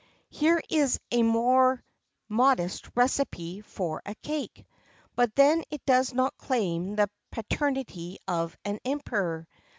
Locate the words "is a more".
0.71-1.83